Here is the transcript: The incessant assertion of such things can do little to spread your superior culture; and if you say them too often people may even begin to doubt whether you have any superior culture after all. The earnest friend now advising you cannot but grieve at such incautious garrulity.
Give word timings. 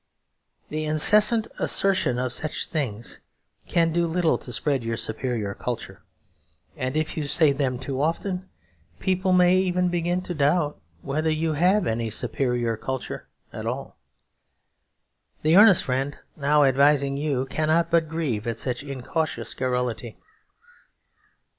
The 0.69 0.85
incessant 0.85 1.45
assertion 1.59 2.17
of 2.17 2.33
such 2.33 2.65
things 2.65 3.19
can 3.67 3.91
do 3.93 4.07
little 4.07 4.39
to 4.39 4.51
spread 4.51 4.83
your 4.83 4.97
superior 4.97 5.53
culture; 5.53 6.01
and 6.75 6.97
if 6.97 7.15
you 7.15 7.27
say 7.27 7.51
them 7.51 7.77
too 7.77 8.01
often 8.01 8.49
people 8.97 9.31
may 9.31 9.57
even 9.57 9.89
begin 9.89 10.21
to 10.23 10.33
doubt 10.33 10.81
whether 11.03 11.29
you 11.29 11.53
have 11.53 11.85
any 11.85 12.09
superior 12.09 12.75
culture 12.77 13.27
after 13.53 13.69
all. 13.69 13.99
The 15.43 15.55
earnest 15.55 15.83
friend 15.83 16.17
now 16.35 16.63
advising 16.63 17.15
you 17.15 17.45
cannot 17.45 17.91
but 17.91 18.09
grieve 18.09 18.47
at 18.47 18.57
such 18.57 18.81
incautious 18.81 19.53
garrulity. 19.53 20.17